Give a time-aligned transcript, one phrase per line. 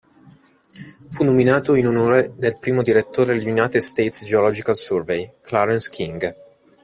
[1.11, 6.35] Fu nominato in onore del primo direttore del United States Geological Survey, Clarence King.